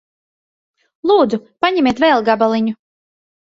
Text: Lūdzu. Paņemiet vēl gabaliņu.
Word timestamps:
Lūdzu. 1.11 1.39
Paņemiet 1.67 2.01
vēl 2.05 2.27
gabaliņu. 2.31 2.75